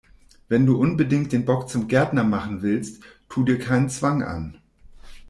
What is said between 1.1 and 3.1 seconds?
den Bock zum Gärtner machen willst,